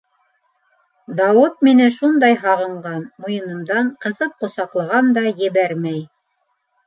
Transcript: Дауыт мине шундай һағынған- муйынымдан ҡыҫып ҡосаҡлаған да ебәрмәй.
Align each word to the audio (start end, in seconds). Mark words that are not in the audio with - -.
Дауыт 1.19 1.59
мине 1.67 1.89
шундай 1.97 2.37
һағынған- 2.45 3.03
муйынымдан 3.25 3.91
ҡыҫып 4.05 4.33
ҡосаҡлаған 4.45 5.13
да 5.19 5.25
ебәрмәй. 5.45 6.01